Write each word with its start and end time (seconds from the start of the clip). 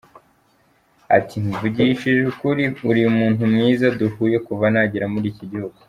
Ati 1.17 1.35
“Mvugishije 1.45 2.21
ukuri 2.31 2.63
uri 2.89 3.01
umuntu 3.11 3.41
mwiza 3.51 3.85
duhuye 3.99 4.37
kuva 4.47 4.65
nagera 4.73 5.05
muri 5.13 5.27
iki 5.33 5.45
gihugu. 5.51 5.77